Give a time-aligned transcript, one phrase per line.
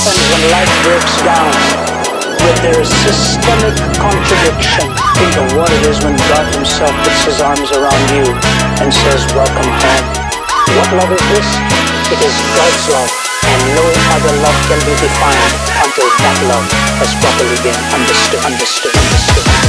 [0.00, 1.52] life breaks down
[2.40, 4.88] with their systemic contradiction.
[5.20, 8.24] Think of what it is when God Himself puts His arms around you
[8.80, 10.06] and says, Welcome home.
[10.72, 11.48] What love is this?
[12.16, 13.10] It is God's love,
[13.44, 13.84] and no
[14.16, 15.52] other love can be defined
[15.84, 16.66] until that love
[17.04, 18.94] has properly been understood, understood.
[18.96, 19.59] understood.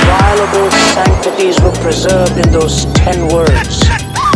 [0.00, 3.82] Inviolable sanctities were preserved in those ten words.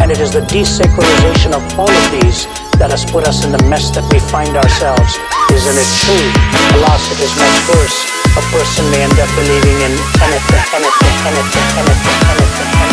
[0.00, 2.46] And it is the desacralization of all of these
[2.78, 5.18] that has put us in the mess that we find ourselves.
[5.50, 6.28] Isn't it true?
[6.78, 7.98] Alas, it is much worse.
[8.38, 9.92] A person may end up believing in
[10.22, 12.87] anything, anything, anything, anything, anything, anything,